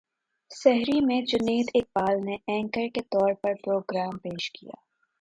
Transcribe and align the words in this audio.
سحری 0.51 0.99
میں 1.01 1.21
جنید 1.21 1.69
اقبال 1.73 2.25
نے 2.25 2.35
اینکر 2.47 2.87
کے 2.93 3.01
طور 3.01 3.33
پر 3.33 3.53
پروگرام 3.63 4.17
پیش 4.17 4.51
کیا 4.51 4.79